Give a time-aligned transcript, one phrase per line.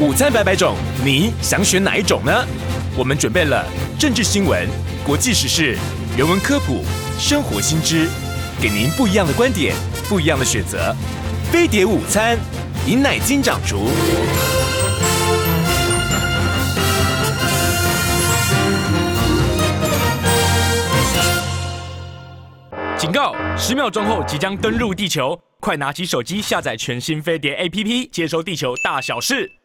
[0.00, 2.32] 午餐百百种，你想选哪一种呢？
[2.96, 3.62] 我们准备了
[3.98, 4.66] 政治新闻、
[5.04, 5.76] 国际时事、
[6.16, 6.82] 人文科普、
[7.18, 8.08] 生活新知，
[8.62, 9.76] 给您不一样的观点，
[10.08, 10.96] 不一样的选择。
[11.52, 12.38] 飞碟午餐，
[12.86, 13.90] 尹乃金掌厨。
[22.96, 23.34] 警告！
[23.54, 29.59] 十秒钟后即将登陆地球，快拿起手机下载全新飞碟 APP，接收地球大小事。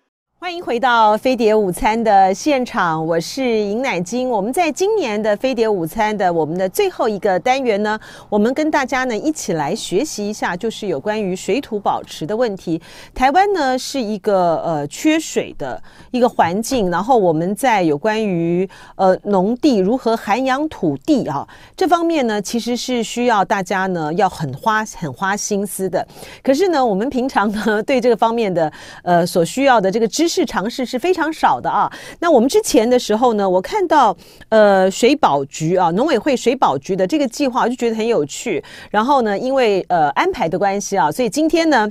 [0.46, 4.30] 欢迎回到飞碟午餐的现场，我是尹乃菁。
[4.30, 8.00] 我们在今年的飞碟午餐的我们的最后一个单元呢，
[8.30, 12.80] 我们跟大家呢一起来学习一下，就是有关于水土保持的问题。
[13.12, 15.82] 台湾呢是一个呃缺水的
[16.12, 26.08] 一个环境，然后我们在有关于呃农地如何涵养土地啊这方面呢，其实是需要大家呢要很花很花心思的。
[26.44, 30.35] 可是呢，我们平常呢对这个方面的呃所需要的这个知识。
[30.36, 31.90] 是尝试是非常少的啊。
[32.20, 34.16] 那我们之前的时候呢，我看到
[34.50, 38.62] 呃水保局啊，农委会水保局的这个计划，我就觉得很有趣。
[38.92, 41.90] 然后呢，因为呃安排的关系啊，所以今天呢，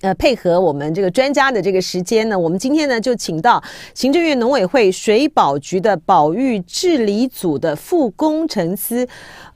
[0.00, 3.62] 呃配合我们这个专家的这个时间呢，我们今天呢就请到
[3.94, 9.06] 行政院农委会水保局的保育治理组的副工程师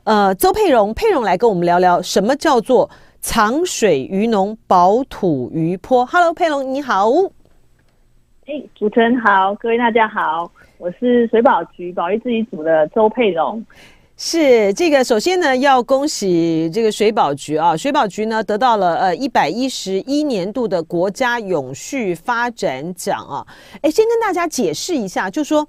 [0.05, 2.91] 呃邹佩蓉，佩蓉来跟我们聊聊什么叫做
[3.22, 6.05] 藏水于农，保土于坡。
[6.05, 7.11] Hello，佩蓉你好。
[8.47, 13.64] 哎，主持人好，各位大家好，我是水保局保育自己组的周佩蓉。
[14.19, 23.47] 是这个，首先呢，要恭喜这个水保局啊，水保局呢得到了呃一百一十一年度的国家永续发展奖啊。
[23.81, 25.67] 哎，先跟大家解释一下，就说。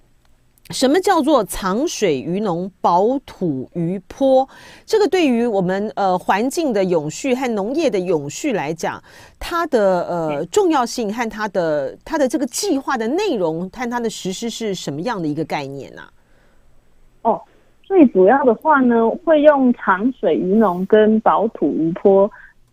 [0.72, 4.50] 什么叫做藏水于农，保土于坡？
[4.84, 9.00] 这个对于我们呃环境的永续和农业的永续来讲，
[9.40, 16.02] 它的呃重要性和它的它的这个计划的内容和它的实施是什么样的一个概念呢？
[17.22, 17.40] 哦，
[17.84, 22.30] 最主要的话呢，会用藏水于农跟保土于坡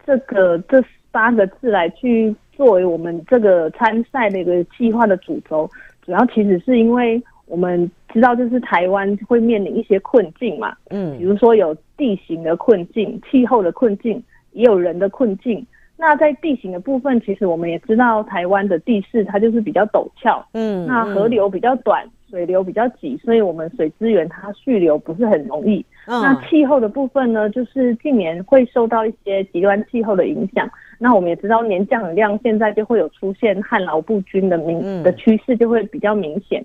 [0.07, 5.69] 这个这八个字来去作为我们这个参赛的一个计划的主轴，
[6.01, 7.23] 主要其实是因为。
[7.53, 15.63] 我们知道，就是台湾会面临一些困境嘛，嗯，比如说有地形的困境、气候的困境，也有人的困境。
[15.99, 25.85] 那在地形的部分，其实我们也知道，台湾的地势它就是比较陡峭，嗯，那河流比较短，水流比较急，所以我们水资源它蓄流不是很容易。
[26.07, 30.67] 那气候的部分呢，就是近年会受到一些极端气候的影响。
[30.99, 36.65] 那我们也知道，年降雨量现在就会有出现旱涝不均的明的趋势，就会比较明显。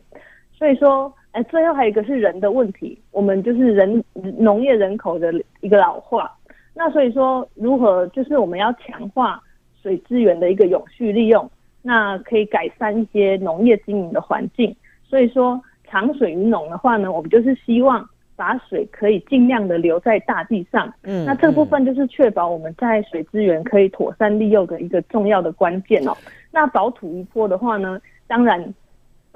[0.57, 4.03] 所以说，哎，最后还有一个是人的问题，我们就是人
[4.40, 5.31] 农业人口的
[5.62, 6.35] 一个老化。
[6.73, 9.40] 那所以说，如何就是我们要强化
[9.79, 11.47] 水资源的一个永续利用，
[11.84, 14.75] 那可以改善一些农业经营的环境。
[15.07, 18.03] 所以说，长水于农的话呢，我们就是希望
[18.35, 20.91] 把水可以尽量的留在大地上。
[21.03, 26.17] 嗯，那这个部分就是确保我们在水资源可以妥善利用的一个重要的关键哦。
[26.51, 28.73] 那保土一坡的话呢，当然。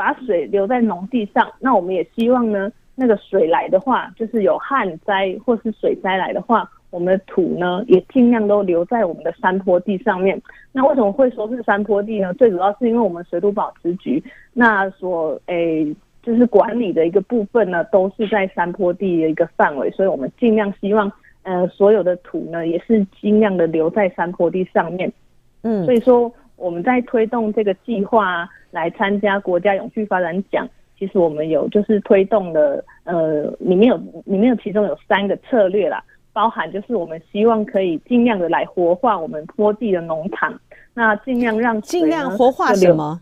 [0.01, 10.41] 把水留在农地上，那我们也希望呢，那个水来的话，就是有旱灾或是水灾来的话，我们的土呢也尽量都留在我们的山坡地上面。
[10.71, 12.33] 那为什么会说是山坡地呢？
[12.33, 14.23] 最主要是因为我们水土保持局
[14.53, 21.11] 那所诶、欸、就是管理的一个部分呢，都是在山坡地的一个范围，所以我们尽量希望
[21.43, 25.13] 呃所有的土呢也是尽量的留在山坡地上面。
[25.61, 28.47] 嗯，所以说我们在推动这个计划。
[28.73, 30.65] 来参加国家永续发展奖，
[30.97, 36.01] 其实我们有就是推动的，呃，里面有里面有其中有三个策略啦，
[36.31, 40.57] 包含就是我们希望可以尽量的来活化我们坡地的农场，
[40.93, 43.19] 那尽量让尽量活化什么？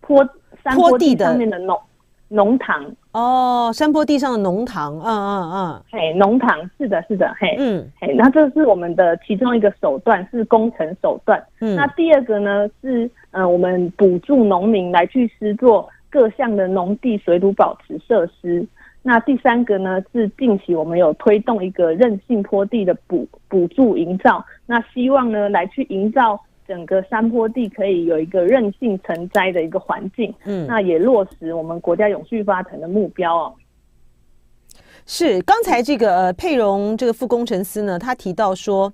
[0.00, 0.26] 坡
[0.64, 1.78] 山坡地上面的农
[2.28, 11.42] 农塘哦，山坡地上的农塘，嗯嗯嗯，嘿，农塘是的，是的，嘿，嗯，嘿，那这是我们的其中一个手段，是工程手段。
[11.60, 13.10] 嗯，那第二个呢是。
[13.32, 18.66] 嗯、呃，我们补助农民来去施作各项的农地水土保持设施。
[19.02, 24.42] 那第三个呢，是近期我们有推动一个韧性坡地的补补助营造。
[24.64, 30.34] 那希望呢，来去营造整个山坡地可以有一个韧性成灾的一个环境。
[30.44, 33.54] 嗯，那也落实我们国家永续发展的目标哦。
[35.06, 38.92] 是，刚才这个呃佩蓉这个副工程师呢，他提到说。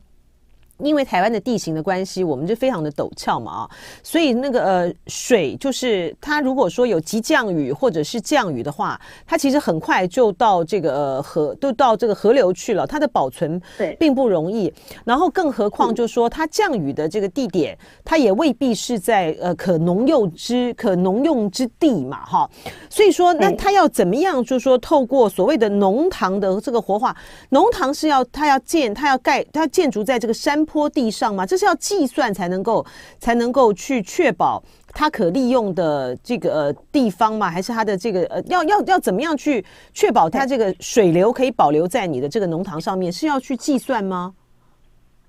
[0.83, 3.71] 因为台湾的地形的关系，我们就非常的陡峭嘛啊，
[4.03, 13.61] 所以那个呃水就是它如果说有急降雨或者是降雨的话，它其实很快就到这个、呃、河都到这个河流去了，它的保存
[13.99, 14.73] 并不容易。
[15.05, 22.51] 然后更何况就是说它降雨的这个地点，它也未必是在呃可农用之可农用之地嘛哈，
[22.89, 27.17] 所以说那它要怎么样就是说透过所谓的农塘的这个活化，
[27.51, 31.45] 农塘是要它要建它要盖它建筑在这个山坡地上吗？
[31.45, 32.85] 这是要计算才能够
[33.19, 37.51] 才能够去确保它可利用的这个、呃、地方吗？
[37.51, 43.13] 还是它的这个呃要要要怎么样去确保它这个水流可以保留在你的这个农塘上面？
[43.13, 44.35] 是要去计算吗？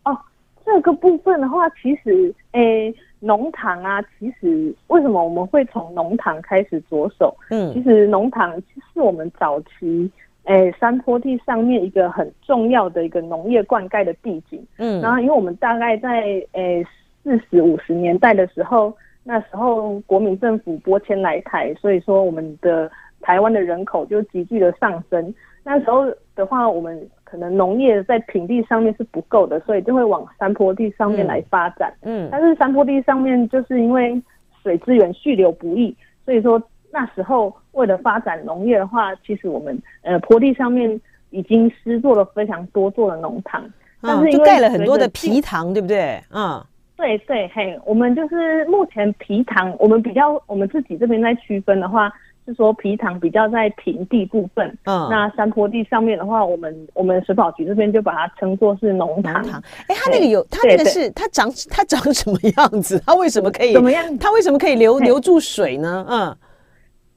[0.05, 0.17] 哦，
[0.65, 7.35] 这个部分的话，其实诶，农塘啊，其实为什么我们会从农塘开始着手？
[7.49, 8.55] 嗯，其实农塘
[8.93, 10.11] 是我们早期。
[10.45, 16.85] 诶，山坡地上面一个很重要的一个农业灌溉的地景，嗯，然后因为我们大概在诶
[17.23, 18.93] 四十五十年代的时候，
[19.23, 22.91] 那时候国民政府拨迁来台，所以说我们的
[23.21, 25.33] 台湾的人口就急剧的上升。
[25.63, 26.05] 那时候
[26.35, 34.21] 的话，我们可能农业在平地上面是不够的，所以就会往山坡地上面来发展，嗯，但是山坡地上面就是因为
[34.61, 35.95] 水资源蓄流不易，
[36.25, 36.61] 所以说。
[36.93, 41.01] 那时候为了发展农业的话，其实我们呃坡地上面
[41.31, 43.67] 已经施作了非常多座的农塘，
[43.99, 46.23] 但是因为盖了很多的皮塘，对不对？
[46.29, 46.63] 嗯，
[46.95, 52.13] 对对嘿，我们就是目前皮塘，我们比较我们自己这边在区分的话，
[52.45, 59.43] 是说皮塘比较在平地部分，嗯，那山坡地上面的话，我们我们水保局这边就把它称作是农塘。
[59.87, 63.01] 哎，它那个有，它那个是它长它长什么样子？
[63.03, 63.73] 它为什么可以？
[63.73, 64.15] 怎么样？
[64.19, 66.05] 它为什么可以留留住水呢？
[66.07, 66.37] 嗯。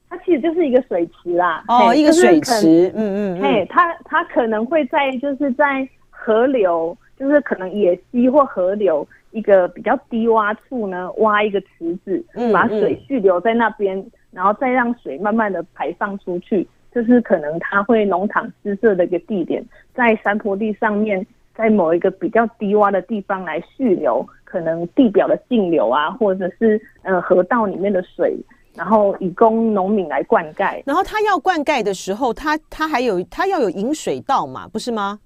[0.08, 28.36] 它其实就是一个水池啦，哦，一个水池，嗯嗯，嘿，它它可能会在就是在河流，就是可能野溪或河流一个比较低洼处呢，挖一个池子，嗯，把水蓄留在那边，然后再让水慢慢的排放出去，就是可能它会农场施设的一个地点，在山坡地上面，在某一个比较低洼的地方来蓄留，可能地表的径流啊，或者是呃河道里面的水。
[28.76, 35.18] 然后以供农民来灌溉，然后他要灌溉的时候，他他还有他要有引水道嘛，不是吗？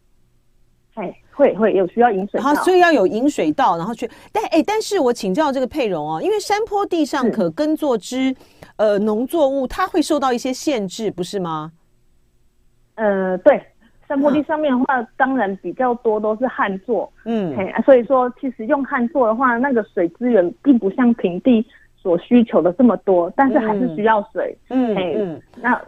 [0.94, 4.08] 哎，会会有需要引水道，所以要有引水道，然后去。
[4.32, 8.35] 但哎，但是我请教这个佩蓉哦，因为山坡地上可耕作之
[8.76, 11.73] 呃农作物，它会受到一些限制，不是吗？
[12.94, 13.61] 呃，对，
[14.06, 21.67] 山坡地上面的话，当然比较多都是旱作，嗯，所以说其实用旱作的话，那个水资源并不像平地。
[22.02, 24.56] 所需求的这么多，但是还是需要水。
[24.69, 25.81] 嗯，哎，嗯，那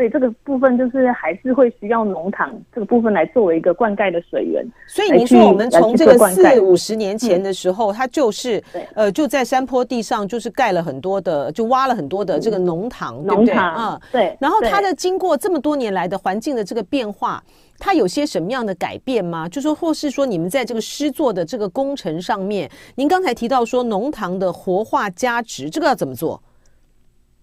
[0.00, 4.66] 所以这个部分就是还是会需要农塘这个部分来作为一个灌溉的水源。
[4.86, 8.62] 所以您说我们从这个四五十年前的时候，它就是
[8.94, 13.54] 呃就在山坡地上就是盖了很多的，就挖了很多的这个农塘，对不对？
[13.54, 14.34] 嗯，对。
[14.40, 17.44] 然后它的经过这么多年来的环境的这个变化。
[17.78, 19.46] 它有些什么样的改变吗？
[19.50, 26.42] 就说，或是说，你们在这个施作的这个工程上面，您刚才提到说农塘的活化加值，这个要怎么做？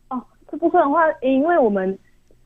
[0.09, 0.19] 哦，
[0.51, 1.98] 这部分的话，因为我们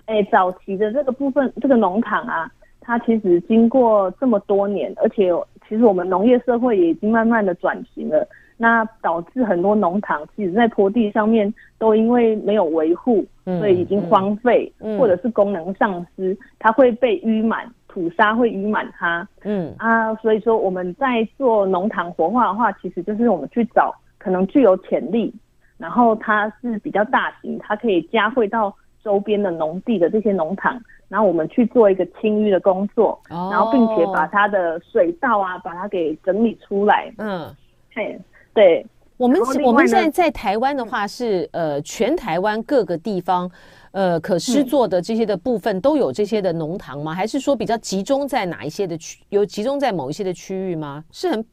[0.08, 2.50] 诶早期的这个部分，这个农场啊，
[2.80, 5.32] 它其实经过这么多年，而且
[5.68, 8.28] 其实我们农业社会也已经慢慢的转型了，
[8.58, 17.72] 那导致很多农场其实在坡地上面都因为没有维护，所以已经荒废，嗯嗯、或者是功能丧失，它会被淤满。
[17.94, 25.34] 土沙会淤满它，嗯啊，所以说我们在做农场活化的话，其实就是我们去找可能具有潜力，
[25.78, 37.54] 然后它是比较大型，它可以加惠到周边的农地的这些农塘，然后我们去做一个清淤的工作，哦、然后并且把它的水稻啊，把它给整理出来，嗯，
[37.94, 38.20] 嘿，
[38.54, 38.86] 对，
[39.18, 43.50] 我们我们现在在台湾的话是呃全台湾各个地方。
[43.94, 47.12] 呃，可施作的这些的部分都有这些的农塘吗？
[47.12, 49.22] 嗯、还是说比较集中在哪一些的区？
[49.28, 51.04] 有集中在某一些的区域吗？
[51.12, 51.46] 是很，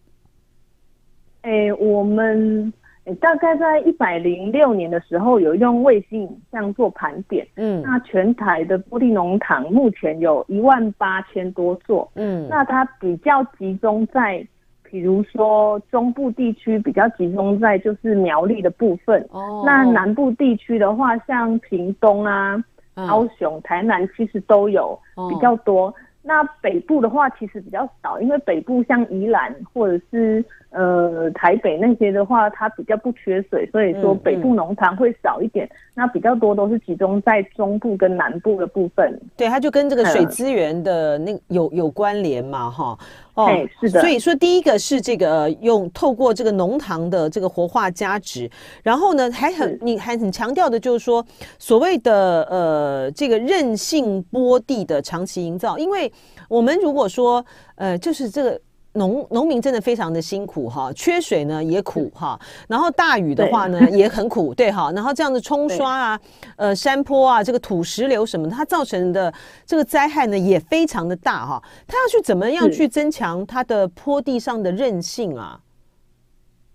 [1.42, 2.72] 诶，我们
[3.16, 14.46] 大概在一百零六年的时候有用卫星影像做盘点，嗯，那全台的玻璃农场目前有一万八千多座，嗯，那它比较集中在。
[14.90, 22.56] 比如说中部地区比较集中在就是苗栗的部分，哦，那南部地区的话，像屏东啊、
[22.94, 24.98] 高雄、台南其实都有
[25.28, 25.94] 比较多。
[26.22, 35.66] 那北部的话其实比较少，因为北部像宜兰或者是呃台北那些的话，它比较不缺水，所以说北部农塘会少一点。
[35.66, 39.20] 嗯嗯、那比较多都是集中在中部跟南部的部分。
[39.36, 42.98] 对，它就跟这个水资源的那有有关联嘛，哈。
[43.34, 43.48] 哦，
[43.80, 44.00] 是的。
[44.00, 48.50] 所以说，第一个是这个用透过这个农塘的这个活化加值，
[48.82, 51.24] 然后呢，还很你还很强调的就是说，
[51.58, 56.12] 所谓的呃这个韧性波地的长期营造，因为
[56.48, 57.44] 我们如果说
[57.76, 58.60] 呃就是这个。
[58.98, 62.38] 农农民真的非常的辛苦哈，缺水呢也苦哈，
[62.68, 66.20] 然后大雨的话呢也很苦，对哈，然后这样子冲刷啊，
[66.56, 69.32] 呃山坡啊，这个土石流什么，它造成的
[69.64, 75.60] 这个灾害呢也非常的大哈，它要去怎么样去增强它的坡地上的韧性啊？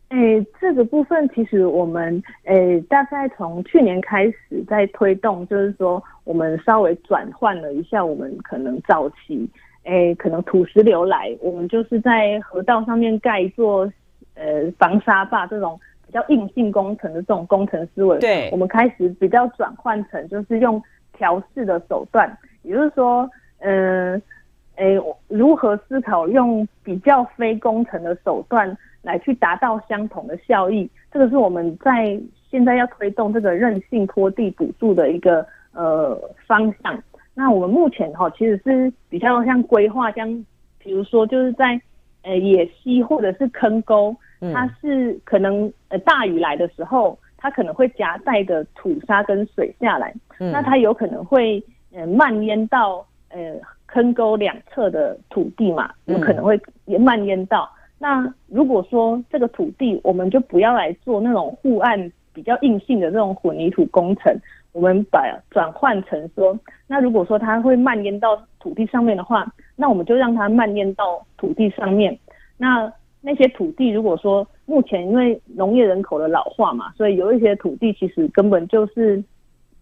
[0.09, 9.49] 诶，这个部分其实我们诶大概从去年开始在推动，就是说我们稍微转换了一下，我们可能早期。
[9.83, 13.91] 诶，可能土石流来，我们就是在河道上面盖一座
[14.35, 18.17] 呃防沙坝，这种比较硬性工程的这种工程思维。
[18.19, 24.13] 对，我们开始比较转换成就是用调试的手段，也就是说，嗯、
[24.75, 30.89] 呃，诶，如何思考用比较非工程的手段来去达到相同的效益？
[31.11, 32.17] 这个是我们在
[32.49, 37.03] 现在要推动这个韧性坡地补助的一个呃方向。
[37.35, 40.45] 那我们目前哈，其实是比较像规划，像
[40.77, 41.79] 比如说就是在
[42.21, 44.15] 呃野溪或者是坑沟，
[44.53, 50.13] 它是可能呃大雨来的时候，它可能会夹带的土沙跟水下来，
[50.51, 57.69] 那它有可能会呃漫淹到呃坑沟两侧的土地嘛，有可能会也漫淹到。
[57.97, 64.37] 那如果说这个土地，我们就不要来做那种护岸比较硬性的这种混凝土工程。
[64.73, 72.17] 我们把转换成说，那如果说它会蔓延到土地上面的话，那我们就让它蔓延到土地上面。
[72.57, 79.23] 那那些土地，如果说目前因为农业人口的老化嘛，所以有一些土地其实根本就是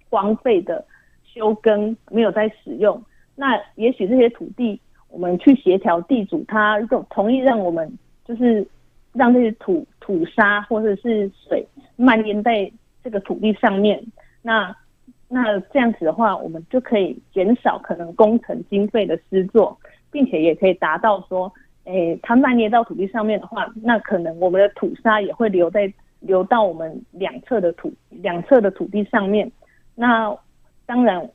[0.10, 0.84] 荒废的、
[1.24, 3.02] 休耕没有在使用。
[3.34, 4.78] 那也许这些土地，
[5.10, 7.90] 我们去协调地主，他如果同意让我们
[8.26, 8.68] 就是
[9.14, 12.70] 让这些土土沙或者是水蔓延在
[13.02, 14.04] 这个土地上面，
[14.42, 14.76] 那。
[15.34, 19.78] 那这样子的话，我们就可以减少可能工程经费的施作，
[20.12, 21.50] 并且也可以达到说，
[21.86, 29.50] 诶，它蔓延到土地上面的话，那可能我们的土沙也会留在流到我们两侧的土两侧的土地上面。
[29.96, 30.36] 那
[30.86, 31.26] 当然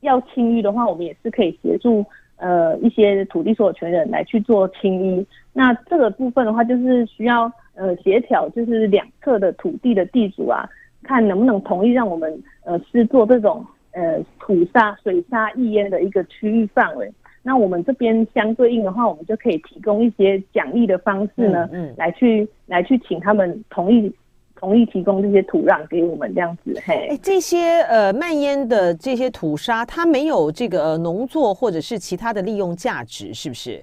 [0.00, 2.04] 要清淤的话，我们也是可以协助
[2.36, 5.24] 呃一些土地所有权人来去做清淤。
[5.54, 10.68] 那这个部分的话，就是需要呃协调，就是两侧的土地的地主啊。
[11.02, 17.10] 看能不能同意让我们呃施做这种呃土沙水沙易淹的一个区域范围，
[17.42, 24.12] 那我们这边相对应的话，我们就可以提供一些奖励的方式呢，嗯，嗯来去来去请他们同意
[24.56, 26.74] 同意提供这些土壤给我们这样子。
[26.84, 33.82] 嘿，哎，这些呃漫淹的这些土沙，它没有这个农作或者是其他的利用价值，是不是？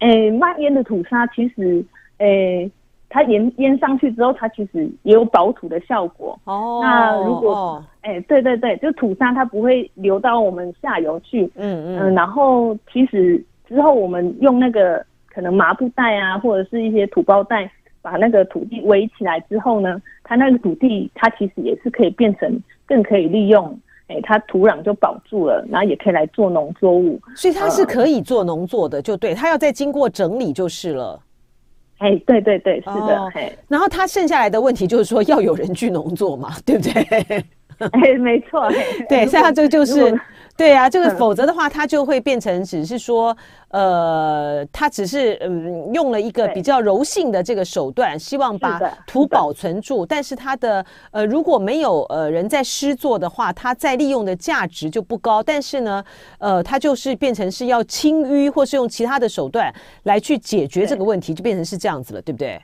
[0.00, 1.84] 哎，漫淹的土沙其实，
[2.18, 2.70] 哎。
[3.12, 6.38] 它淹淹上去之后，它其实也有保土的效果。
[6.44, 11.44] 哦，那如果，哎、欸，对对对，就土沙它不会流到我们下游去。
[11.56, 12.10] 嗯嗯、呃。
[12.12, 17.68] 然后其实之后我们用那个可能麻布袋啊，或者是一些土包袋，
[18.00, 23.76] 把那个土地围起来之后呢，它那个土地它其实也是可以变成更可以利用。
[24.06, 27.20] 哎、欸，它土壤就保住了，然后也可以来做农作物。
[27.34, 31.20] 所以它是可以做农作的，就对，它要再经过整理就是了。
[32.00, 33.18] 哎，对对对，是的。
[33.18, 33.32] 哦、
[33.68, 37.44] 然后他剩下来的问题就是说，要有人去农作嘛，对不对？
[37.92, 38.68] 哎，没错。
[39.08, 40.20] 对，剩下这个就是。
[40.60, 43.34] 对啊，这个否则的话，嗯、它就会变成只是说，
[43.68, 50.04] 呃，它只是嗯用了一个比较柔性的这个手段，希望把图保存住。
[50.04, 55.42] 但是它的呃如果没有呃人在施作的话，它再利用的价值就不高。
[55.42, 56.04] 但是呢，
[56.38, 62.60] 呃，它就是变成是要清淤，或是用其他的手段来去解决这个问题，就变成是这样子了，对不对？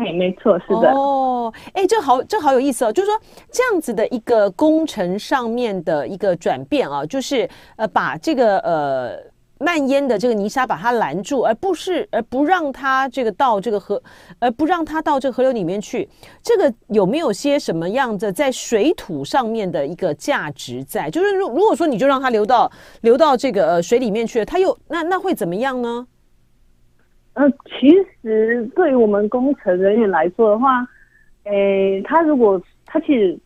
[0.00, 0.90] 嘿，没错，是的。
[0.92, 2.92] 哦，哎，这好，这好有意思哦。
[2.92, 3.20] 就是说，
[3.52, 9.18] 这样子的一个工程上面的一个转变啊，就是呃，把这个呃
[9.58, 14.02] 漫淹的这个泥沙把它拦住，而不是而不让它这个到这个河，
[14.38, 16.08] 而不让它到这个河流里面去。
[16.42, 21.10] 这个有没有些什么样的在水土上面的一个价值在？
[21.10, 26.06] 就是如如果说你就让它流到流到这个呃水里面去了，它又那那会怎么样呢？
[27.40, 30.86] 呃，其实对于我们工程人员来说的话，
[31.44, 33.38] 诶，它如果它其实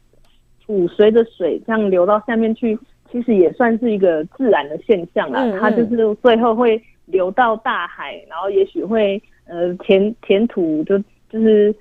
[0.67, 2.77] 土随着水这样流到下面去，
[3.09, 5.45] 其实也算是一个自然的现象啦。
[5.45, 10.99] 嗯嗯，它就是最后会流到大海，然后也许会呃填填土就
[11.29, 11.73] 就是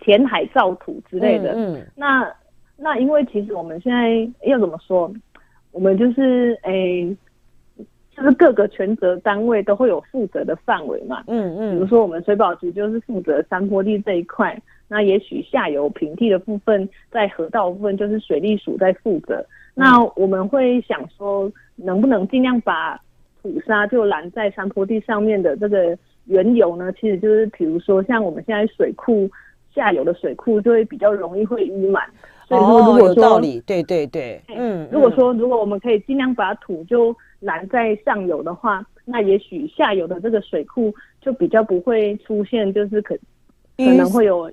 [0.00, 1.52] 填海造土之类的。
[1.52, 2.32] 嗯，嗯那
[2.78, 5.12] 那因为其实我们现在要怎么说？
[5.72, 7.16] 我们就是诶、欸，
[8.18, 11.22] 就是各个权责单位都会有负责的范围嘛。
[11.28, 11.72] 嗯嗯。
[11.72, 19.44] 比如说我们水保局就是负责山坡地这一块，那也许下游平地的部分，在河道部分就是水利署在负责。
[19.74, 23.00] 那我们会想说，能不能尽量把
[23.40, 26.92] 土沙就拦在山坡地上面的这个缘由呢？
[26.94, 29.30] 其实就是比如说像我们现在水库
[29.72, 32.02] 下游的水库就会比较容易会淤满。
[32.48, 43.16] 所以说，如果说、哦、有道理，对对对，嗯，如果说如果我们可以尽量把土就拦在上游的话，那也许下游的这个水库就比较不会出现，就是可
[43.76, 44.50] 可能会有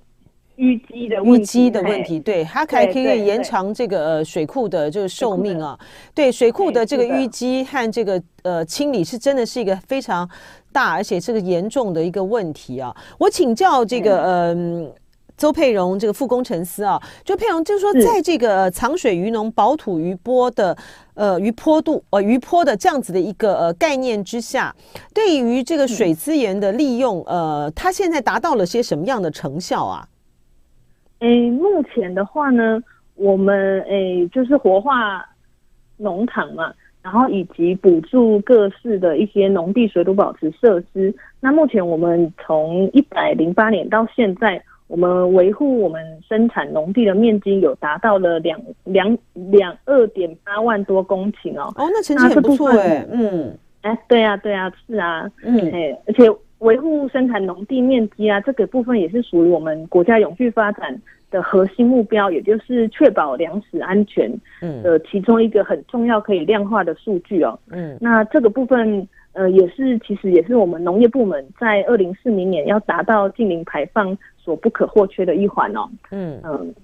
[0.57, 2.19] 淤积的淤积的问题。
[2.19, 5.77] 对，它还可以延长这个呃水库的这个寿命啊。
[6.13, 10.29] 对，水库的这个淤积和这个呃清理是真的是一个非常
[10.71, 12.95] 大而且是个严重的一个问题啊。
[13.17, 14.85] 我请教这个嗯。
[14.85, 14.91] 呃
[15.37, 20.75] 邹佩蓉，这个副工程师啊，就佩蓉就是说，在这个藏水鱼农、保土鱼波的
[21.13, 24.73] 呃鱼坡度呃鱼坡的这样子的一个呃概念之下，
[25.13, 30.07] 对于这个水资源的利用，呃，它现在达到了些什么样的成效啊？
[31.19, 32.81] 诶，目前的话呢，
[33.15, 35.21] 我们诶就是活化
[35.97, 41.13] 农场嘛，然后以及补助各式的一些农地水土保持设施。
[41.41, 44.63] 那目前我们从一百零八年到现在。
[44.87, 51.73] 我们维护我们生产农地的面积有达到了两两两二点八万多公顷哦。
[51.75, 53.03] 哦，那成绩很不错哎。
[53.11, 53.51] 嗯，
[53.81, 55.27] 哎，对啊，对啊，是啊。
[55.43, 56.23] 嗯，哎，而且
[56.59, 60.95] 维护生产农地面积啊，这个部分也是属于我们国家永续发展
[61.31, 64.31] 的核心目标，也就是确保粮食安全
[64.83, 67.57] 的其中一个很重要可以量化的数据哦。
[67.71, 74.15] 嗯，那这个部分呃也是其实也是我们农业部门在二零四零年要达到净零排放。
[74.45, 76.75] 所不可或缺的一环哦，嗯嗯，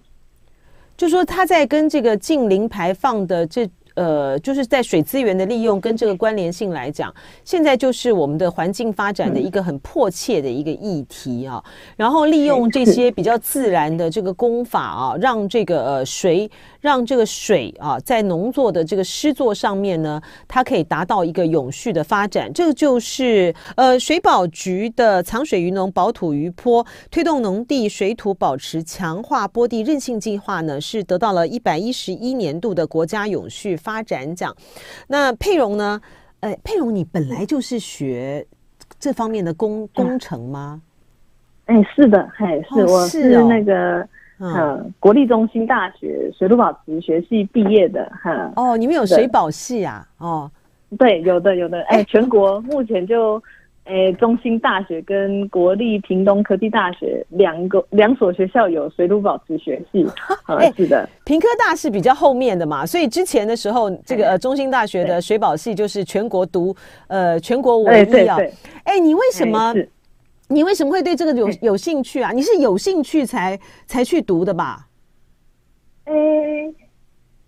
[0.98, 3.70] 就说他在跟这个近零排放的这。
[3.96, 11.64] 呃，就是在水资源的利用跟这个关联性来讲，现在就是我们的环境发展的一个很迫切的一个议题啊。
[11.98, 22.52] 然后利用这些比较自然的这个工法啊，让这个呃水，让这个水啊，在农作的这个施作上面呢，它可以达到一个永续的发展。
[22.54, 34.56] 这个就是呃水保局的藏水鱼农保土鱼坡推动农地水土保持强化坡地韧性计划呢，是得到了一百一十一年度的国家永续发展奖，
[35.08, 36.00] 那佩蓉呢？
[36.42, 38.46] 呃，佩蓉，你本来就是学
[39.00, 40.82] 这方面的工工程吗？
[41.66, 44.00] 哎、欸，是的，嘿，是，我是那个，
[44.40, 48.52] 嗯、呃，国立中心大学水土保持学系毕业的，哈。
[48.56, 50.08] 哦，你们有水保系啊？
[50.18, 50.50] 哦，
[50.98, 53.42] 对，有的，有的，哎、欸，全国目前就。
[53.92, 60.08] 诶，中兴大学跟国立屏东科技大学两个两所学校有水土保持学系，
[60.48, 66.74] 哎，是的，屏科大是比较后面的嘛，所以之前的时候，这个呃中兴大学的水保系就是全国独
[67.08, 68.38] 呃全国唯一啊。
[68.86, 69.76] 哎，你为什么
[70.48, 72.32] 你为什么会对这个有有兴趣啊？
[72.32, 74.88] 你是有兴趣才才去读的吧？
[76.06, 76.14] 哎，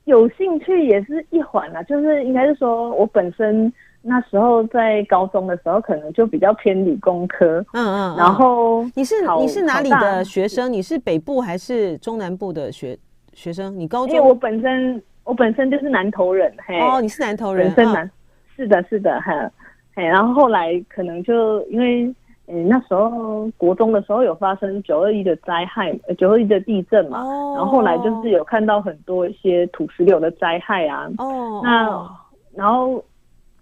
[0.04, 3.72] 有兴趣也是一环啊，就是应该是说我本身。
[4.06, 7.66] 那时候在高中的时候，可能就比较偏理工科。
[7.72, 10.72] 嗯嗯，然后你是你是哪里的学生？
[10.72, 13.00] 你是北部还是中南部的学
[13.34, 13.74] 学生？
[13.80, 14.14] 你高中？
[14.14, 16.54] 因为我本身我本身就是南投人。
[16.68, 18.12] 嘿，哦，你是南投人，本身南，
[18.58, 19.50] 是的，是的，哈，
[19.96, 22.04] 嘿，然后后来可能就因为，
[22.48, 27.22] 嗯，那时候国中的时候有发生九二一的灾害，九二一的地震嘛。
[27.22, 27.54] 哦。
[27.56, 31.10] 然后后来就是有看到很多一些土石流的灾害啊。
[31.20, 31.62] 哦。
[31.64, 32.10] 那
[32.54, 33.02] 然后。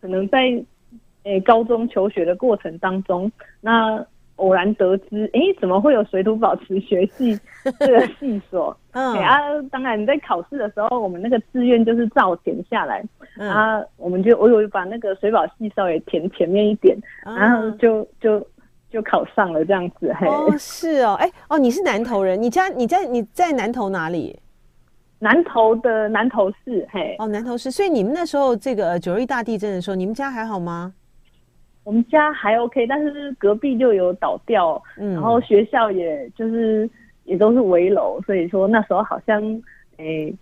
[0.02, 0.40] 可能在
[1.24, 4.04] 诶、欸、高中求学的过程当中，那
[4.38, 7.40] 偶然得知，诶、欸，怎么会有水土保持学系
[7.80, 8.76] 这个系所？
[8.94, 9.40] 嗯、欸、啊，
[9.72, 13.04] 当然在考试的时候，我们那个志愿就是照填下来，
[13.38, 18.44] 嗯、啊，我们就我有把那个水保系稍微填前面一点，嗯、然后就就
[18.90, 20.12] 就考上了这样子。
[20.20, 24.40] 嘿哦，是哦，哎、欸，哦，你是南投人，你家你在你在南投哪里？
[25.24, 30.92] 南投的南投市，嘿，哦，南投市，所以你们那时候这个九二一大地震的时候，你们家还好吗？
[31.84, 36.90] 我们家还 OK，但是隔壁就有倒掉，嗯，然后学校也就是
[37.26, 39.40] 也都是围楼，所以说那时候好像
[39.98, 40.34] 诶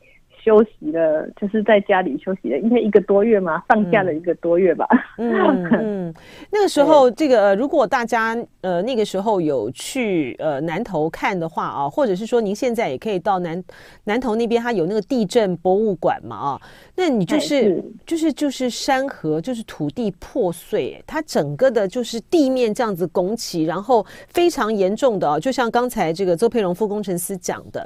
[0.44, 4.88] 休息了，就是在家里休息了，应该一个多月嘛，放假了一个多月吧。
[5.18, 6.14] 嗯嗯，
[6.52, 13.64] 那个时候，这个、呃、如果大家呃那个时候有去呃南头看的话啊，或者是说您现在也可以到南
[14.06, 16.62] 南头那边，它有那个地震博物馆嘛啊，
[16.96, 18.34] 那你就是，是就是。
[18.40, 27.86] 就是山河就是土地破碎，它整个的就是地面这样子拱起，然后非常严重的啊，就像刚才这个邹佩荣副工程师讲的，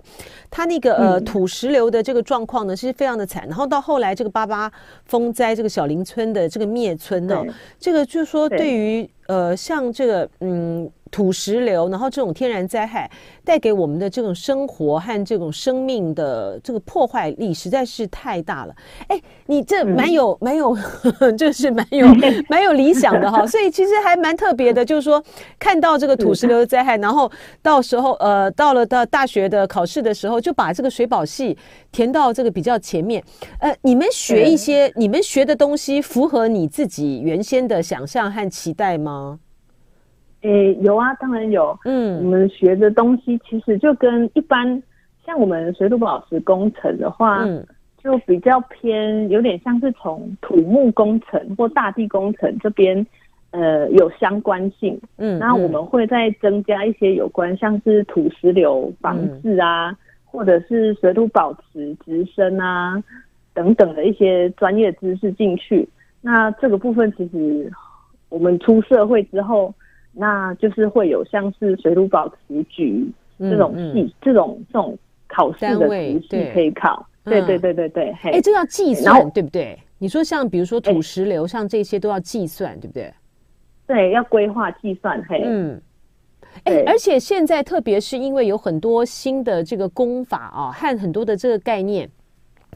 [0.51, 4.71] 他那个呃土石流的这个状况呢其实非常的惨，然后到后来这个八八
[5.05, 7.43] 风灾，这个小林村的这个灭村呢，
[7.79, 10.91] 这个就是说对于呃像这个嗯。
[11.13, 13.09] 土石流，然后这种天然灾害
[13.45, 18.75] 带给我们的这种生活和这种生命的这个破坏力实在是太大了。
[19.09, 20.75] 哎，你这蛮有蛮有，
[21.37, 22.07] 就是蛮有
[22.49, 23.45] 蛮有理想的哈。
[23.45, 25.23] 所以其实还蛮特别的，就是说
[25.59, 31.55] 看到这个土石流的灾害，然后到时候呃到了到大学的考试的时候，就把这个水保系
[31.91, 33.23] 填到这个比较前面。
[33.59, 39.37] 呃，你们学一些你们学的东西符合你自己原先的想象和期待吗？
[40.43, 41.77] 诶、欸，有啊，当然有。
[41.85, 44.83] 嗯，我们学的东西其实就跟一般，
[45.25, 47.65] 像我们水土保持工程的话，嗯，
[48.03, 53.07] 就比较偏，有点像是从土木工程或大地工程这边，
[53.51, 54.99] 呃，有相关性。
[55.15, 63.01] 嗯，那我们会再增加一些有关，像是土石流防治啊，嗯、或者是水土保持直升啊
[63.53, 65.87] 等等的一些专业知识进去。
[66.19, 67.71] 那这个部分其实
[68.27, 69.73] 我们出社会之后。
[70.13, 73.05] 那就是会有像是水土保持局
[73.39, 74.97] 这种系、这种这种
[75.27, 78.09] 考试的题系可以考，对对对对对。
[78.21, 79.77] 哎、嗯，这要计算对不对？
[79.97, 83.13] 你说像比如说土石流，像这些都要计算，对不对？
[83.87, 85.21] 对，要规划计算。
[85.27, 85.81] 嘿，嗯，
[86.63, 92.09] 哎，而且现在特别是因为有很多新的这个功法啊，和很多的这个概念。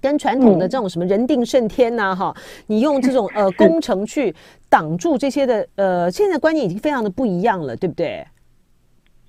[0.01, 4.33] 跟传统的这种什么人定胜天呐、啊，哈、嗯，你用这种呃 工程去
[4.69, 8.25] 挡住这些的呃，现在观念已经非常的不一样了，对不对？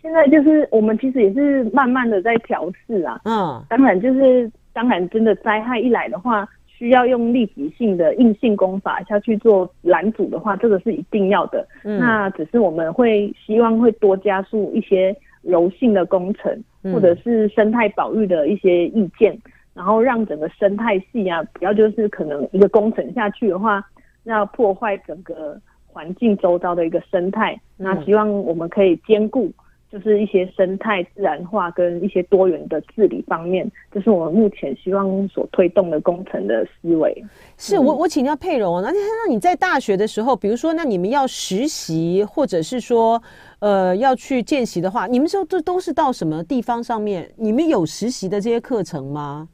[0.01, 11.67] 现在就是我们其实也是慢慢的在调试啊，嗯，当然就是当然真的灾害一来的话，需要用立即性的硬性功法下去做拦阻的话，这个是一定要的。
[11.83, 19.37] 嗯，那只是我们会希望会多加速一些柔性的工程，嗯、或者是生态保育的一些意见。
[19.75, 23.85] 然后让整个生态系啊，不要就是可能一个工程下去的话，
[24.25, 27.59] 要破坏整个环境周遭的一个生态。
[27.77, 29.51] 那希望我们可以兼顾，
[29.91, 37.25] 就是一些生态自然化跟一些多元的治理方面，这是我们目前希望所推动的工程的思维。
[37.57, 43.23] 是我我请教佩蓉，那那你在大学的时候，比如说那你们要实习，或者是说
[43.61, 47.31] 呃要去见习的话，你们说这都是到什么地方上面？
[47.37, 49.49] 你们有实习的这些课程吗？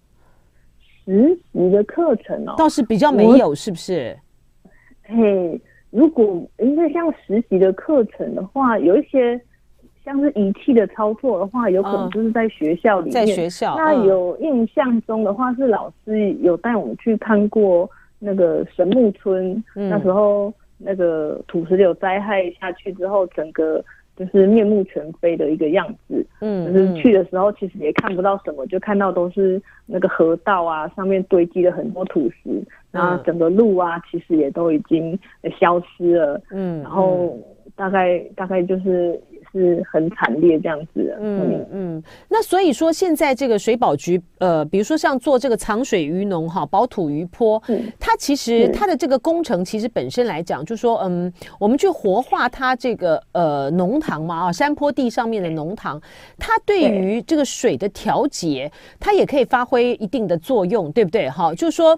[1.05, 4.17] 实习的课程哦，倒是比较没有，是不是？
[5.03, 9.40] 嘿，如果因为像实习的课程的话，有一些
[10.05, 13.12] 像是仪器的操作的话，有可能就是在学校里面。
[13.12, 17.88] 在学校，那有印象中的话，是老师有带我们去看过
[18.19, 23.85] 那个神木村，嗯，那时候那个土石流灾害下去之后，整个。
[24.16, 35.18] 就是面目全非的一个样子，嗯，就是去的时候其实也看不到什么，就看到都是那个河道啊，上面堆积了很多土石，然后整个路啊，其实也都已经
[35.59, 37.38] 消失了，嗯，然后
[37.74, 39.20] 大概大概就是。
[39.55, 56.03] 是很惨烈这样子的，嗯嗯，那所以说现在这个水保局，呃，比如说像做这个藏水鱼农哈，保土鱼坡，嗯，它其实它的这个工程其实本身来讲，就说嗯，我们去活化它这个呃农塘嘛啊，山坡地上面的农塘，
[56.37, 61.31] 它对于这个水的调节，它也可以发挥一定的作用，对不对？
[61.31, 61.97] 哈，就是说。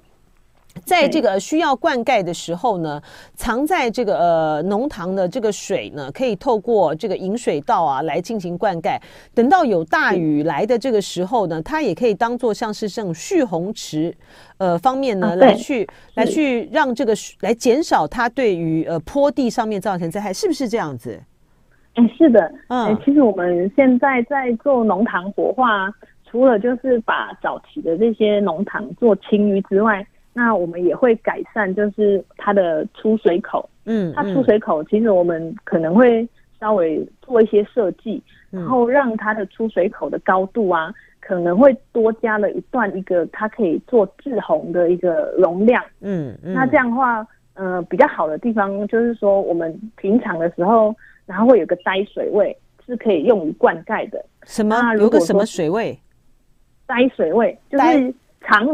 [0.85, 3.01] 在这个需要灌溉的时候呢，
[3.35, 8.99] 藏在这个呃农塘的这个水呢，可以透过这个引水道啊来进行灌溉。
[9.35, 14.15] 等到有大雨来的这个时候呢，它也可以当做像是这种蓄洪池，
[14.59, 21.21] 呃方面呢来去来去让这个来减少它对于呃坡地上面造成灾害，是不是这样子？
[21.97, 22.53] 嗯，是的。
[22.69, 25.91] 嗯，其实我们现在在做农塘活化，
[26.31, 30.07] 除了就是把早期的这些农塘做清淤之外，
[30.39, 33.67] 那我们也会改善，就是它的出水口。
[33.87, 36.29] 嗯，它出水口其实我们可能会
[36.61, 45.83] 稍微做一些设计，然后让它的出水口的高度啊，可能会多加了一段一个它可以做滞洪的一个容量。
[46.03, 46.53] 嗯嗯。
[46.53, 50.95] 那这样的话，呃，比较好的地方就是说，我们平常的时候，
[51.25, 54.23] 然后会有个呆水位，是可以用于灌溉的。
[54.45, 54.95] 什么？
[54.97, 55.99] 有个什么水位？
[56.87, 58.15] 呆水位就是。
[58.43, 58.65] 长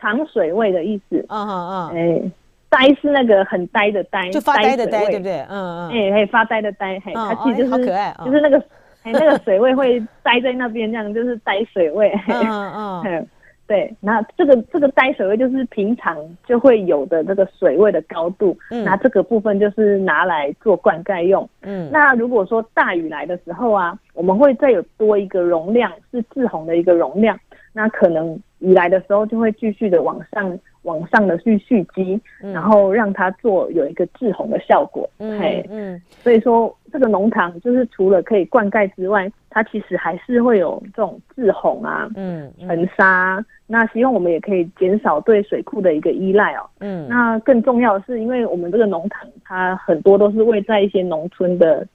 [0.00, 1.24] 长水位的意思。
[1.28, 1.96] 嗯嗯嗯。
[1.96, 2.30] 哎，
[2.68, 5.44] 呆是那个很呆的呆，就发呆的呆，对不对？
[5.48, 6.12] 嗯嗯。
[6.12, 8.58] 哎，发呆的呆，嘿，它其实就是好可爱，就是那个
[9.02, 12.12] 哎那个水位会呆在那边，这样就是呆水位。
[12.28, 13.28] 嗯嗯。
[13.68, 27.36] 对，那这个这个呆水位就是平常就会有的这个水位的高度，嗯，那这个部分就是拿来做灌溉用，嗯，那如果说大雨来的时候啊，我们会再有多一个容量，是滞洪的一个容量，
[27.76, 43.44] 那可能雨来的时候就会继续的往上往上的去蓄积，嗯，然后让它做有一个滞洪的效果，嗯嘿嗯，所以说这个农场就是除了可以灌溉之外，它其实还是会有这种滞洪啊，嗯，沉沙。
[43.66, 46.64] 那希望我们也可以减少对水库的一个依赖哦。
[46.78, 51.86] 嗯，那更重要的是，因为我们这个农场它很多都是位在一些农村的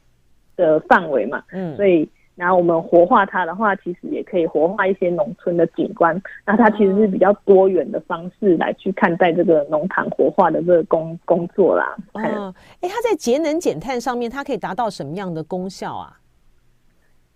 [0.56, 1.42] 的范围嘛。
[1.52, 2.08] 嗯，所以
[2.42, 6.20] 然后我们活化它的话，其实也可以活化一些农村的景观。
[6.44, 11.96] 那它其实是比较多元的方式来去看待这个农塘活化的这个工工作啦。
[12.14, 12.52] 嗯，
[12.82, 16.18] 哎，它在节能减碳上面，它可以达到什么样的功效啊？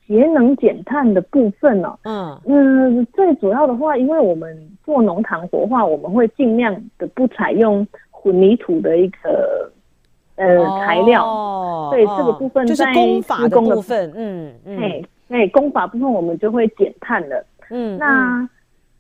[0.08, 9.72] 节能减碳的部分呢、哦，嗯嗯，最主要的话，因为我们做农塘活化，我们会尽量的不采用混凝土的一个
[10.36, 11.24] 呃、哦、材料，
[11.90, 18.50] 所以这个部分在就是工法的部分，嗯嗯，哎哎，工法部分我们就会减碳了，嗯，那。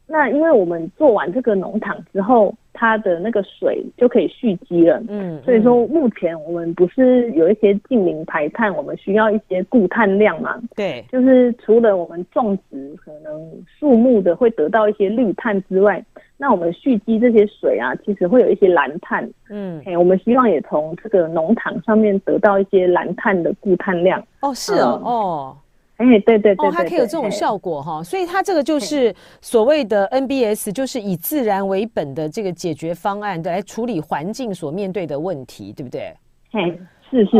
[0.08, 5.02] 嗯那因为我们做完这个农塘之后，它的那个水就可以蓄积了。
[5.08, 10.62] 嗯，所以说目前我们不是有一些净零排碳，我们需要一些固碳量嘛？
[10.76, 16.04] 对，就是除了我们种植可能树木的会得到一些绿碳之外，
[16.38, 19.28] 那我们蓄积这些水啊，其实会有一些蓝碳。
[19.50, 24.24] 嗯，哎，我们希望也从这个农塘上面得到一些蓝碳的固碳量。
[24.42, 25.58] 哦，是哦，嗯、哦。
[25.98, 36.14] 哎，对对对，对，哦，它可以有这种效果哈，所以它这个就是所谓的 NBS，就是以自然为本的这个解决方案，来处理环境所面对的问题，对不对？
[36.52, 36.80] 嘿。
[37.12, 37.38] 是是是，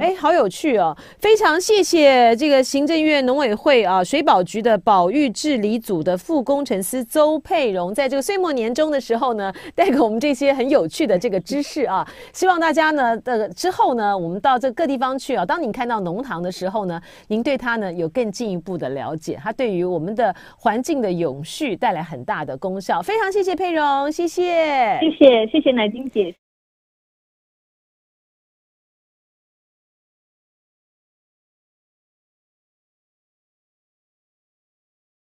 [0.00, 0.94] 哎、哦，好有趣哦！
[1.18, 12.06] 非常谢谢这个行政院农委会啊水保局的保育治理组的副工程师邹佩荣，在这个岁末年终的时候呢，带给我们这些很有趣的这个知识啊。
[12.34, 23.00] 希望大家呢的之后呢，我们到这各地方去啊，当你看到农塘的时候呢，您对它呢有更进一步的了解，它对于我们的环境的永续带来很大的功效。
[23.00, 26.34] 非常谢谢佩荣，谢谢，谢谢谢谢乃菁姐。